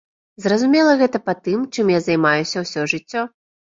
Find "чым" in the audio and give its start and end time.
1.75-1.93